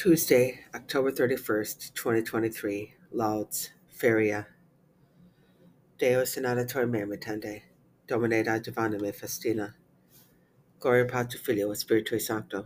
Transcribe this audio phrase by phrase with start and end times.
[0.00, 4.46] Tuesday, October 31st, 2023, Lauds, Feria,
[5.98, 7.60] Deus in auditore me mitende,
[8.08, 8.42] Domine
[8.98, 9.74] me festina,
[10.78, 12.64] Gloria Patri Filio Spiritui Sancto,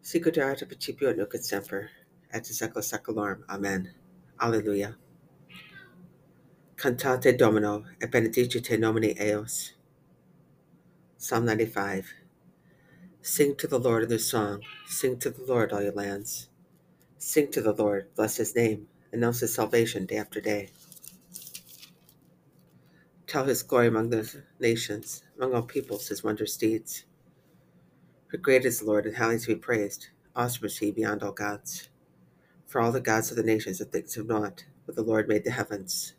[0.00, 1.90] sicut principio et nunc et semper,
[2.32, 3.44] et in saecula saeculorum.
[3.50, 3.92] Amen.
[4.40, 4.96] Alleluia.
[6.78, 9.74] Cantate Domino, et benedicite nomine eos.
[11.18, 12.14] Psalm 95.
[13.28, 14.62] Sing to the Lord a new song.
[14.86, 16.48] Sing to the Lord, all your lands.
[17.18, 20.70] Sing to the Lord, bless his name, announce his salvation day after day.
[23.26, 27.04] Tell his glory among the nations, among all peoples, his wondrous deeds.
[28.30, 30.06] For great is the Lord, and highly to be praised.
[30.36, 31.88] Awesome is he beyond all gods.
[32.68, 35.42] For all the gods of the nations are things of naught, but the Lord made
[35.42, 36.14] the heavens.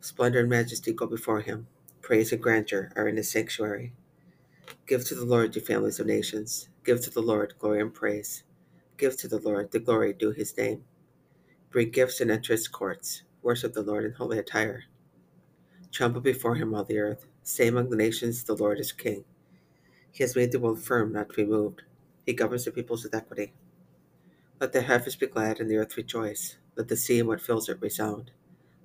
[0.00, 1.66] Splendor and majesty go before him.
[2.00, 3.94] Praise and grandeur are in his sanctuary.
[4.86, 6.68] Give to the Lord, you families of nations.
[6.84, 8.44] Give to the Lord glory and praise.
[8.96, 10.84] Give to the Lord the glory due his name.
[11.70, 13.22] Bring gifts and enter his courts.
[13.42, 14.84] Worship the Lord in holy attire.
[15.92, 17.26] Tremble before him, all the earth.
[17.42, 19.24] Say among the nations, the Lord is king.
[20.12, 21.82] He has made the world firm, not to be moved.
[22.26, 23.52] He governs the peoples with equity.
[24.60, 26.56] Let the heavens be glad and the earth rejoice.
[26.76, 28.30] Let the sea and what fills it resound.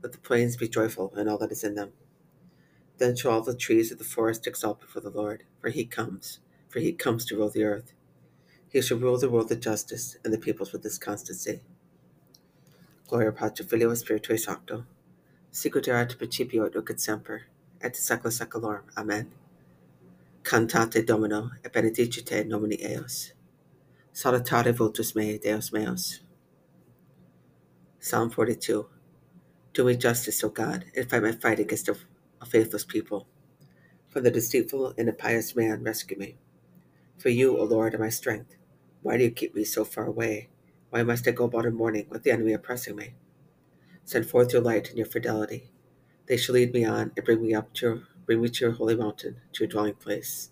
[0.03, 1.93] Let the plains be joyful and all that is in them.
[2.97, 6.39] Then shall all the trees of the forest exalt before the Lord, for he comes,
[6.69, 7.93] for he comes to rule the earth.
[8.69, 11.61] He shall rule the world with justice, and the peoples with his constancy.
[13.07, 14.85] Gloria Patri Filio Spiritui Sancto,
[15.51, 17.43] sicut erat principio et nunc et semper,
[17.81, 18.81] et in saecula.
[18.97, 19.31] Amen.
[20.43, 23.33] Cantate Domino, et benedicite nomine eos.
[24.13, 26.21] Salutare vultus mei, Deus meus.
[27.99, 28.87] Psalm 42.
[29.73, 31.97] Do me justice, O God, and fight my fight against a,
[32.41, 33.27] a faithless people.
[34.09, 36.37] For the deceitful and impious man, rescue me.
[37.17, 38.55] For you, O Lord, are my strength.
[39.01, 40.49] Why do you keep me so far away?
[40.89, 43.15] Why must I go about in mourning with the enemy oppressing me?
[44.03, 45.71] Send forth your light and your fidelity.
[46.27, 48.95] They shall lead me on and bring me up to bring me to your holy
[48.95, 50.49] mountain, to your dwelling place.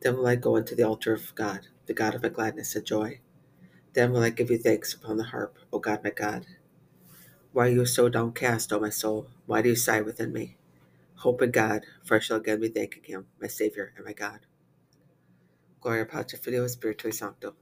[0.00, 2.84] Then will I go into the altar of God, the God of my gladness and
[2.84, 3.20] joy.
[3.92, 6.46] Then will I give you thanks upon the harp, O God my God.
[7.52, 9.28] Why are you so downcast, O my soul?
[9.46, 10.56] Why do you sigh within me?
[11.18, 14.40] Hope in God, for I shall again be thanking him, my Savior and my God.
[15.80, 17.54] Gloria Patri Filio Spiritui Sancto.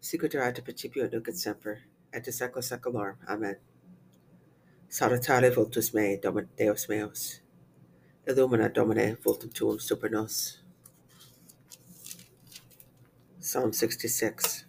[0.00, 1.80] Sicut erat in principio nunc et semper,
[2.12, 3.16] et in saecula saeculorum.
[3.28, 3.56] Amen.
[4.88, 7.40] Salutare vultus mei, Domin Deus meus.
[8.26, 10.58] Illumina Domine vultum tuum super nos.
[13.40, 14.66] Psalm 66.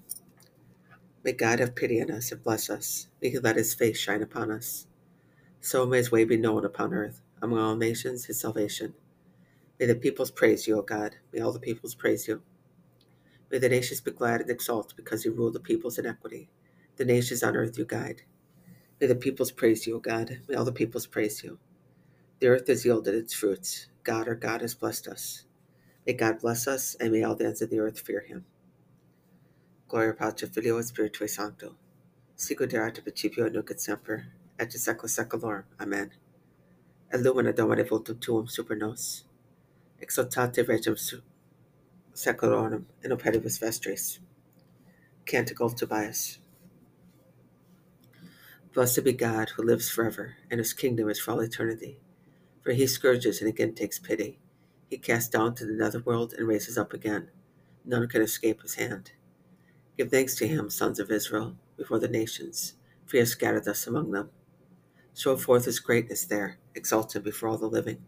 [1.24, 3.08] May God have pity on us and bless us.
[3.22, 4.88] May he let his face shine upon us.
[5.62, 8.96] So may his way be known upon earth, among all nations, his salvation.
[9.80, 11.18] May the peoples praise you, O God.
[11.34, 12.42] May all the peoples praise you.
[13.52, 16.50] May the nations be glad and exult because you rule the peoples in equity.
[16.96, 18.24] The nations on earth you guide.
[19.02, 20.40] May the peoples praise you, O God.
[20.48, 21.60] May all the peoples praise you.
[22.40, 23.88] The earth has yielded its fruits.
[24.04, 25.46] God, our God, has blessed us.
[26.08, 28.46] May God bless us, and may all the ends of the earth fear him.
[29.90, 31.76] Gloria Patri Filio et Spiritui Sancto.
[32.38, 34.28] Sicut erat in principio nunc et semper,
[34.60, 35.66] et in saecula saeculorum.
[35.80, 36.12] Amen.
[37.14, 39.22] Illumina Domine vultum tuum Supernos.
[40.02, 40.98] Exultate regem
[42.12, 44.18] saeculorum in operibus vestris.
[45.24, 46.40] Canticle of Tobias.
[48.74, 52.00] Blessed be God who lives forever, and whose kingdom is for all eternity.
[52.64, 54.40] For he scourges and again takes pity.
[54.90, 57.30] He casts down to the netherworld and raises up again.
[57.86, 59.12] None can escape his hand.
[60.00, 62.74] Give thanks to him, sons of Israel, before the nations,
[63.06, 64.32] for he has scattered us among them.
[65.14, 68.04] Show forth his greatness there, exalt him before all the living.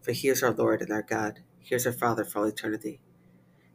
[0.00, 3.00] For he is our Lord and our God, he is our Father for all eternity.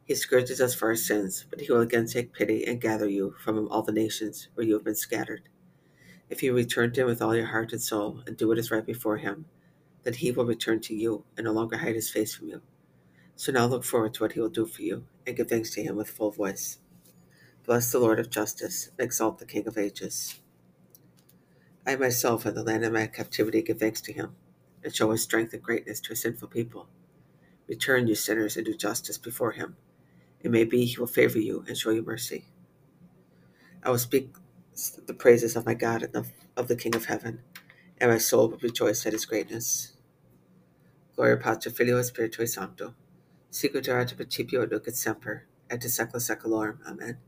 [0.04, 3.34] He scourges us for our sins, but he will again take pity and gather you
[3.42, 5.48] from all the nations where you have been scattered.
[6.28, 8.70] If you return to him with all your heart and soul, and do what is
[8.70, 9.46] right before him,
[10.04, 12.62] then he will return to you and no longer hide his face from you.
[13.34, 15.82] So now look forward to what he will do for you, and give thanks to
[15.82, 16.78] him with full voice.
[17.64, 20.40] Bless the Lord of justice, and exalt the King of ages.
[21.86, 24.34] I myself in the land of my captivity give thanks to him,
[24.82, 26.88] and show his strength and greatness to a sinful people.
[27.68, 29.76] Return, you sinners, and do justice before him.
[30.40, 32.46] It may be he will favor you and show you mercy.
[33.82, 34.34] I will speak
[35.06, 37.40] the praises of my God and of, the King of heaven,
[37.98, 39.92] and my soul will rejoice at his greatness.
[41.14, 42.94] Gloria Patri Filio Spiritui Sancto.
[43.50, 46.78] Sicut erat in principio et nunc et semper, et in saecula saeculorum.
[46.86, 47.18] Amen.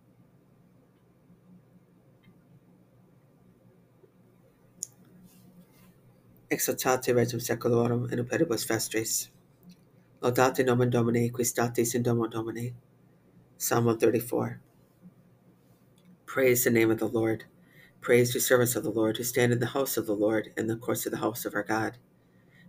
[6.51, 9.29] Exultate regem saeculorum in operibus vestris.
[10.23, 12.73] Laudate nomen Domini, qui statis in domo Domini.
[13.59, 14.59] Psalm 134.
[16.25, 17.45] Praise the name of the Lord.
[18.01, 20.69] Praise the servants of the Lord, who stand in the house of the Lord, in
[20.69, 21.99] the courts of the house of our God.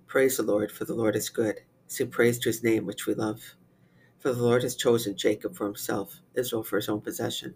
[0.07, 1.61] Praise the Lord, for the Lord is good.
[1.87, 3.55] Sing praise to his name, which we love.
[4.19, 7.55] For the Lord has chosen Jacob for himself, Israel for his own possession.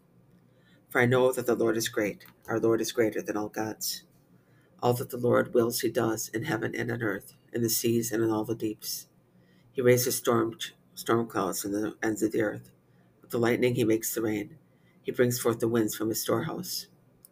[0.88, 4.04] For I know that the Lord is great, our Lord is greater than all gods.
[4.84, 8.12] All that the Lord wills he does in heaven and on earth, in the seas
[8.12, 9.08] and in all the deeps.
[9.72, 10.58] He raises storm,
[10.94, 12.70] storm clouds in the ends of the earth.
[13.22, 14.58] With the lightning he makes the rain.
[15.02, 16.88] He brings forth the winds from his storehouse.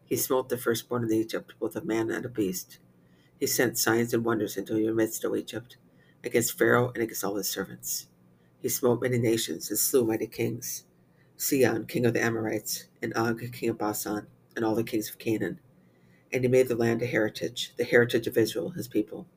[0.06, 2.80] He smote the firstborn in Egypt, both of man and of beast.
[3.38, 5.76] He sent signs and wonders into your midst, O Egypt,
[6.24, 8.08] against Pharaoh and against all his servants.
[8.62, 10.86] He smote many nations and slew mighty kings.
[11.36, 15.18] Sihon, king of the Amorites, and Og, king of Bashan, and all the kings of
[15.18, 15.60] Canaan.
[16.34, 19.28] And he made the land a heritage, the heritage of Israel, his people.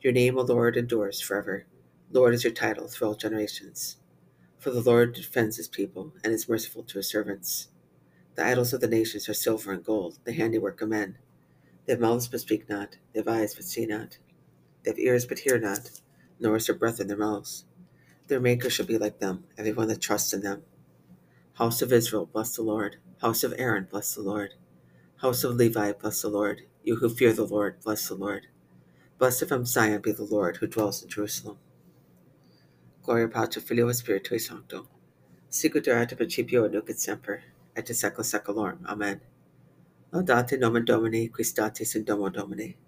[0.00, 1.66] Your name, O Lord, endures forever.
[2.10, 3.96] Lord is your title through all generations.
[4.58, 7.68] For the Lord defends his people and is merciful to his servants.
[8.34, 11.18] The idols of the nations are silver and gold, the handiwork of men.
[11.86, 14.18] They have mouths but speak not, they have eyes but see not.
[14.82, 16.00] They have ears but hear not,
[16.38, 17.64] nor is there breath in their mouths.
[18.28, 20.62] Their maker shall be like them, everyone that trusts in them.
[21.54, 22.96] House of Israel, bless the Lord.
[23.20, 24.54] House of Aaron, bless the Lord.
[25.20, 26.62] House of Levi, bless the Lord.
[26.82, 28.46] You who fear the Lord, bless the Lord.
[29.18, 31.58] Blessed from Zion be the Lord who dwells in Jerusalem.
[33.02, 34.86] Gloria Patri Filio Spiritui Sancto.
[35.50, 37.42] Sicut erat principio et nunc et semper,
[37.76, 38.86] et in secula seculorum.
[38.86, 39.20] Amen.
[40.10, 41.44] Laudate nomen Domini, qui
[41.94, 42.78] in domo Domini.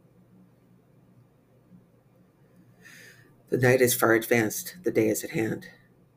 [3.51, 5.67] The night is far advanced, the day is at hand.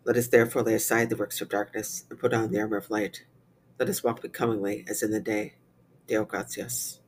[0.06, 2.89] Let us therefore lay aside the works of darkness and put on the armor of
[2.89, 3.25] light.
[3.77, 5.56] Let us walk becomingly as in the day.
[6.07, 7.00] Deo gratias.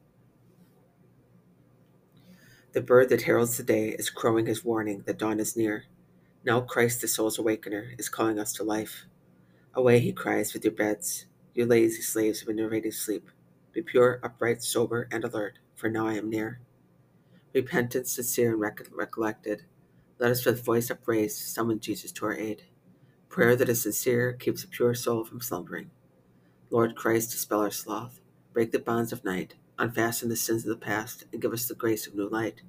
[2.74, 5.86] The bird that heralds the day is crowing his warning that dawn is near.
[6.44, 9.06] Now Christ, the soul's awakener, is calling us to life.
[9.74, 13.30] Away, he cries, with your beds, you lazy slaves of enervating sleep.
[13.72, 16.60] Be pure, upright, sober, and alert, for now I am near.
[17.54, 19.64] Repentance, sincere and recollected,
[20.20, 22.64] let us with voice upraised summon Jesus to our aid.
[23.30, 25.92] Prayer that is sincere keeps a pure soul from slumbering.
[26.72, 28.20] Lord Christ, dispel our sloth,
[28.58, 31.76] break the bonds of night, unfasten the sins of the past, and give us the
[31.76, 32.64] grace of new light.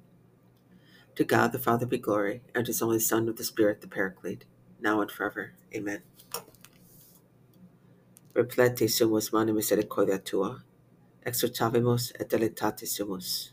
[1.15, 3.87] To God the Father be glory, and to his only Son with the Spirit, the
[3.87, 4.45] Paraclete,
[4.79, 5.53] now and forever.
[5.73, 6.03] Amen.
[8.35, 10.63] Replete sumus mani misericordia tua,
[11.25, 13.49] exhortavimus et delectatisimus.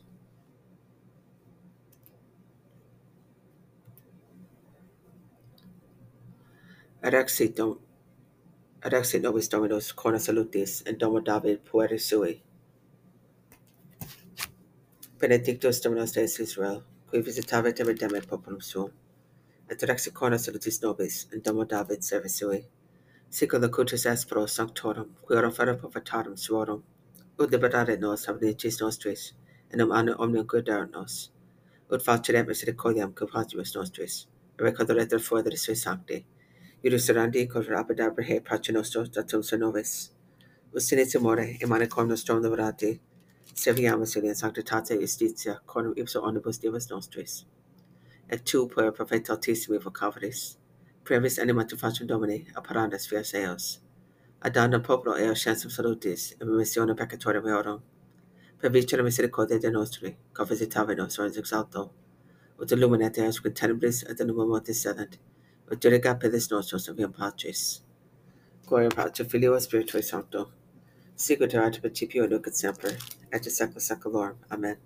[7.02, 7.78] Adexit, dom,
[8.86, 12.40] adexit nobis Dominus corna salutis, and domo David pueri sui.
[15.18, 18.92] Benedictus Dominus Deus Israel, qui visitavit et redemit populum suum,
[19.68, 22.64] et adexit corna salutis nobis, and domo David servi sui.
[23.28, 26.84] Sicut locutus aspero sanctorum, qui ora fere profetarum suorum,
[27.40, 29.32] ut liberare nos habnicis nostris,
[29.68, 31.30] et um anno omnium cuidare nos,
[31.90, 36.24] ut faceret misericordiam culpatibus nostris, et recordaret foedere sui sancti,
[36.84, 40.10] Iurus erandi cor rapida he pace nostro datum se novis.
[40.74, 43.00] Ustinit amore, emane cor nostrum liberati,
[43.54, 47.46] serviamus in sanctitate justitia, cornum ipso omnibus divus nostris.
[48.28, 50.56] Et tu, per profeta altissimi vocavoris,
[51.02, 53.80] brevis animatum facem Domini, apparandas fias eos.
[54.42, 57.80] Adanda popolo eos chensum salutis, et missione peccatoria meorum.
[58.58, 61.90] Per vicere misericordia de nostri, co visitave nos oris exalto,
[62.60, 65.16] ut illuminate eos quid tenebris et anuma mortis sedent,
[65.74, 67.80] diriga pedis nostros aviam pacis.
[68.66, 70.50] Gloria Patri Filio Spiritui Sancto,
[71.16, 72.96] sicut erat principio nunc et semper,
[73.32, 74.36] et in secula seculorum.
[74.50, 74.76] Amen.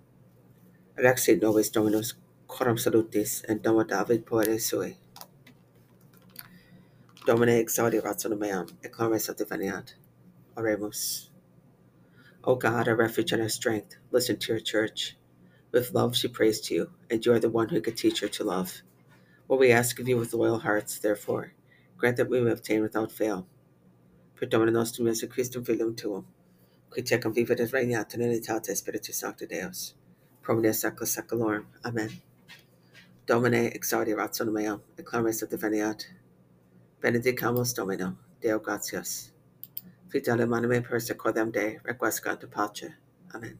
[0.98, 2.14] Rexit nobis Dominus,
[2.46, 4.96] coram salutis, and domo David poere sui.
[7.26, 9.94] Domine exaudi rationum meam, et clames adveniat.
[10.56, 11.28] Oremus.
[12.44, 15.16] O God, our refuge and our strength, listen to your church.
[15.72, 18.28] With love she prays to you, and you are the one who can teach her
[18.28, 18.82] to love.
[19.50, 21.54] What we ask of you with loyal hearts, therefore,
[21.96, 23.48] grant that we may obtain without fail.
[24.36, 26.24] Per Domine nostrum Jesu Christum Filium Tuum,
[26.88, 29.94] qui tecum vivit et regnat in unitate Spiritus Sancti Deus,
[30.40, 31.64] pro omnia secula seculorum.
[31.84, 32.10] Amen.
[33.26, 36.04] Domine exaudi rationum meam, et clames adveniat.
[37.02, 39.32] Benedicamus Domino, Deo gratias.
[40.10, 42.94] Fidele manime persecordem Dei, requiescat in pace.
[43.34, 43.58] Amen.